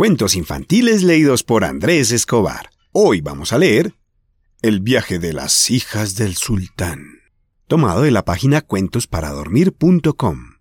[0.00, 2.70] Cuentos infantiles leídos por Andrés Escobar.
[2.90, 3.92] Hoy vamos a leer
[4.62, 7.18] El viaje de las hijas del sultán,
[7.66, 10.54] tomado de la página cuentosparadormir.com.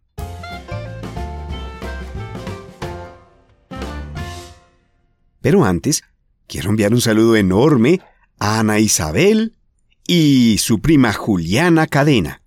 [5.40, 6.04] Pero antes,
[6.46, 8.02] quiero enviar un saludo enorme
[8.40, 9.56] a Ana Isabel
[10.06, 12.42] y su prima Juliana Cadena.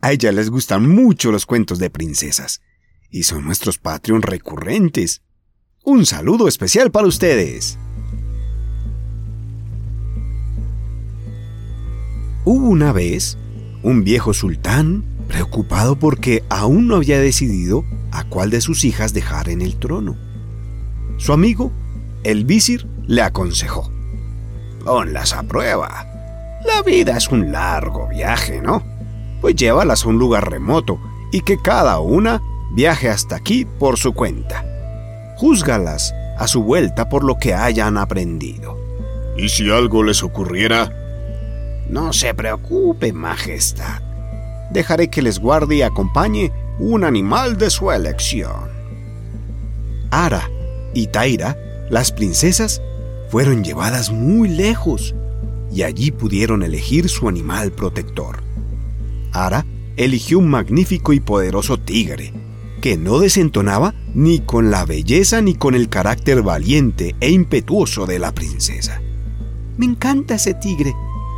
[0.00, 2.62] A ella les gustan mucho los cuentos de princesas
[3.10, 5.20] y son nuestros Patreon recurrentes.
[5.88, 7.78] Un saludo especial para ustedes.
[12.44, 13.38] Hubo una vez
[13.82, 19.48] un viejo sultán preocupado porque aún no había decidido a cuál de sus hijas dejar
[19.48, 20.14] en el trono.
[21.16, 21.72] Su amigo,
[22.22, 23.90] el visir, le aconsejó.
[24.84, 26.04] Ponlas a prueba.
[26.66, 28.82] La vida es un largo viaje, ¿no?
[29.40, 31.00] Pues llévalas a un lugar remoto
[31.32, 32.42] y que cada una
[32.74, 34.66] viaje hasta aquí por su cuenta.
[35.38, 38.76] Júzgalas a su vuelta por lo que hayan aprendido.
[39.36, 40.92] ¿Y si algo les ocurriera?
[41.88, 44.02] No se preocupe, Majestad.
[44.72, 48.68] Dejaré que les guarde y acompañe un animal de su elección.
[50.10, 50.50] Ara
[50.92, 51.56] y Taira,
[51.88, 52.82] las princesas,
[53.30, 55.14] fueron llevadas muy lejos
[55.70, 58.42] y allí pudieron elegir su animal protector.
[59.32, 59.64] Ara
[59.96, 62.32] eligió un magnífico y poderoso tigre,
[62.80, 68.18] que no desentonaba ni con la belleza ni con el carácter valiente e impetuoso de
[68.18, 69.00] la princesa.
[69.76, 70.94] Me encanta ese tigre,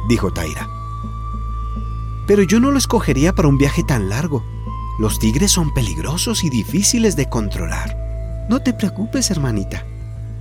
[0.08, 0.68] dijo Taira.
[2.26, 4.44] Pero yo no lo escogería para un viaje tan largo.
[4.98, 8.46] Los tigres son peligrosos y difíciles de controlar.
[8.48, 9.84] No te preocupes, hermanita.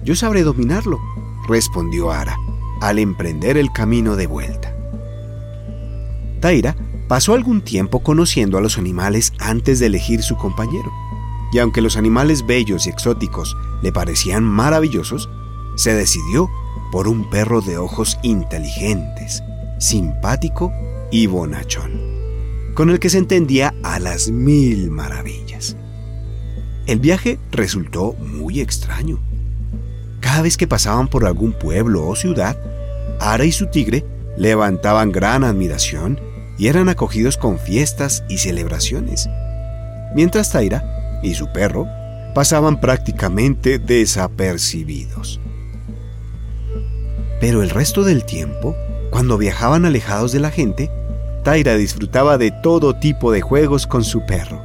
[0.03, 1.00] Yo sabré dominarlo,
[1.47, 2.38] respondió Ara,
[2.81, 4.73] al emprender el camino de vuelta.
[6.39, 6.75] Taira
[7.09, 10.93] pasó algún tiempo conociendo a los animales antes de elegir su compañero,
[11.51, 15.27] y aunque los animales bellos y exóticos le parecían maravillosos,
[15.75, 16.49] se decidió
[16.91, 19.41] por un perro de ojos inteligentes,
[19.79, 20.71] simpático
[21.11, 21.99] y bonachón,
[22.75, 25.75] con el que se entendía a las mil maravillas.
[26.85, 29.19] El viaje resultó muy extraño.
[30.19, 32.55] Cada vez que pasaban por algún pueblo o ciudad,
[33.19, 34.05] Ara y su tigre
[34.38, 36.28] levantaban gran admiración
[36.59, 39.30] y eran acogidos con fiestas y celebraciones,
[40.14, 40.84] mientras Taira
[41.24, 41.88] y su perro
[42.36, 45.40] pasaban prácticamente desapercibidos.
[47.40, 48.75] Pero el resto del tiempo,
[49.09, 50.92] cuando viajaban alejados de la gente,
[51.44, 54.62] Taira disfrutaba de todo tipo de juegos con su perro,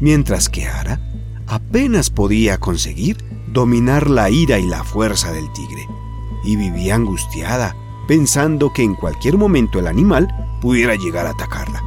[0.00, 0.98] mientras que Ara
[1.46, 3.18] apenas podía conseguir
[3.52, 5.86] dominar la ira y la fuerza del tigre,
[6.44, 10.28] y vivía angustiada, pensando que en cualquier momento el animal
[10.60, 11.82] pudiera llegar a atacarla.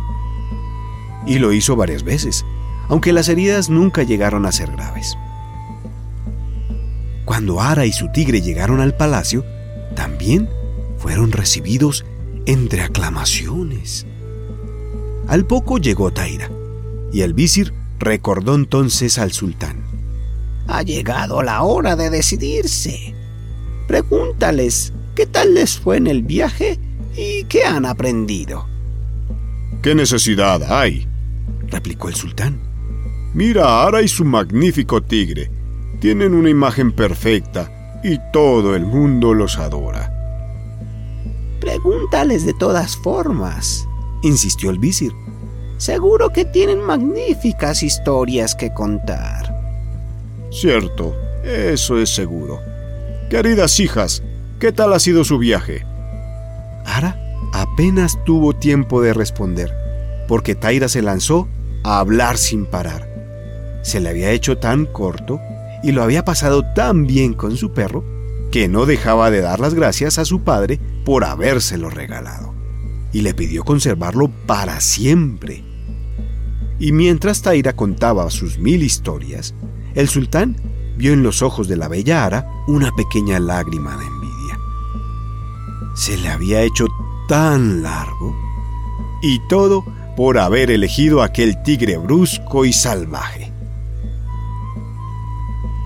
[1.26, 2.46] Y lo hizo varias veces,
[2.88, 5.18] aunque las heridas nunca llegaron a ser graves.
[7.26, 9.44] Cuando Ara y su tigre llegaron al palacio,
[9.96, 10.50] también
[10.98, 12.06] fueron recibidos
[12.46, 14.06] entre aclamaciones.
[15.28, 16.50] Al poco llegó Taira,
[17.12, 19.84] y el visir recordó entonces al sultán.
[20.68, 23.16] Ha llegado la hora de decidirse.
[23.88, 26.80] Pregúntales qué tal les fue en el viaje
[27.18, 28.68] ¿Y qué han aprendido?
[29.82, 31.08] ¿Qué necesidad hay?
[31.68, 32.60] replicó el sultán.
[33.34, 35.50] Mira a Ara y su magnífico tigre.
[36.02, 40.12] Tienen una imagen perfecta y todo el mundo los adora.
[41.62, 43.88] Pregúntales de todas formas,
[44.22, 45.14] insistió el visir.
[45.78, 49.56] Seguro que tienen magníficas historias que contar.
[50.52, 51.16] Cierto,
[51.46, 52.60] eso es seguro.
[53.30, 54.22] Queridas hijas,
[54.60, 55.86] ¿qué tal ha sido su viaje?
[56.86, 57.20] Ara
[57.54, 59.72] apenas tuvo tiempo de responder,
[60.28, 61.48] porque Taira se lanzó
[61.84, 63.10] a hablar sin parar.
[63.84, 65.40] Se le había hecho tan corto
[65.84, 68.04] y lo había pasado tan bien con su perro
[68.52, 72.54] que no dejaba de dar las gracias a su padre por habérselo regalado,
[73.12, 75.64] y le pidió conservarlo para siempre.
[76.80, 79.54] Y mientras Taira contaba sus mil historias,
[79.94, 80.56] el sultán
[80.98, 84.15] vio en los ojos de la bella Ara una pequeña lágrima de
[85.96, 86.86] se le había hecho
[87.28, 88.36] tan largo.
[89.22, 89.84] Y todo
[90.16, 93.52] por haber elegido aquel tigre brusco y salvaje.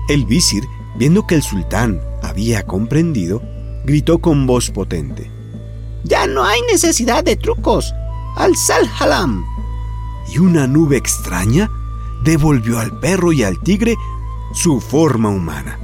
[0.08, 0.64] El visir,
[0.96, 3.40] viendo que el sultán había comprendido,
[3.84, 5.30] gritó con voz potente.
[6.04, 7.94] Ya no hay necesidad de trucos.
[8.36, 9.44] Al Salhalam.
[10.32, 11.70] Y una nube extraña
[12.24, 13.96] devolvió al perro y al tigre
[14.52, 15.79] su forma humana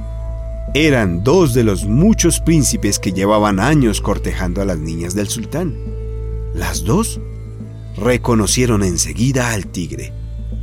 [0.85, 5.75] eran dos de los muchos príncipes que llevaban años cortejando a las niñas del sultán.
[6.53, 7.19] Las dos
[7.97, 10.13] reconocieron enseguida al tigre.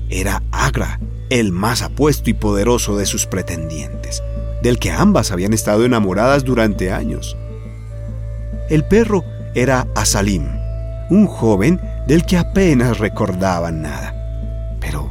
[0.09, 1.01] Era Agra,
[1.31, 4.23] el más apuesto y poderoso de sus pretendientes,
[4.63, 7.37] del que ambas habían estado enamoradas durante años.
[8.71, 9.25] El perro
[9.57, 10.47] era Asalim,
[11.11, 14.15] un joven del que apenas recordaban nada,
[14.81, 15.11] pero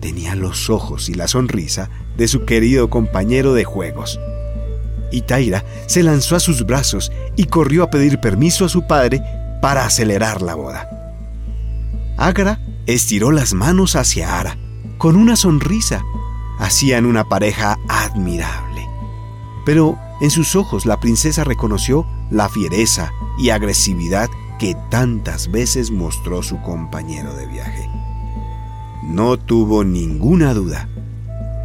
[0.00, 1.88] tenía los ojos y la sonrisa
[2.18, 4.20] de su querido compañero de juegos.
[5.12, 9.22] Y Taira se lanzó a sus brazos y corrió a pedir permiso a su padre
[9.60, 10.88] para acelerar la boda.
[12.16, 14.58] Agra estiró las manos hacia Ara,
[14.98, 16.02] con una sonrisa.
[16.58, 18.88] Hacían una pareja admirable.
[19.64, 24.28] Pero en sus ojos la princesa reconoció la fiereza y agresividad
[24.58, 27.90] que tantas veces mostró su compañero de viaje.
[29.02, 30.88] No tuvo ninguna duda.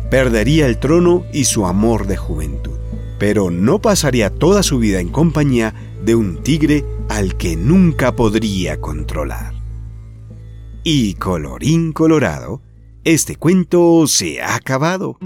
[0.10, 2.77] Perdería el trono y su amor de juventud,
[3.20, 5.74] pero no pasaría toda su vida en compañía
[6.04, 9.54] de un tigre al que nunca podría controlar.
[10.84, 12.62] Y colorín colorado,
[13.04, 15.18] este cuento se ha acabado.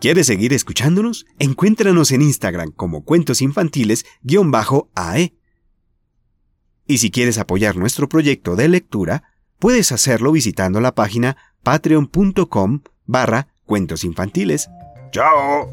[0.00, 1.26] ¿Quieres seguir escuchándonos?
[1.38, 5.34] Encuéntranos en Instagram como Cuentos Infantiles-AE.
[6.86, 9.24] Y si quieres apoyar nuestro proyecto de lectura,
[9.58, 14.68] puedes hacerlo visitando la página patreon.com barra cuentos infantiles.
[15.10, 15.68] 加油！